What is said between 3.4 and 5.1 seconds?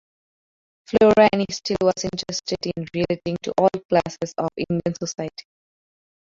to all classes of Indian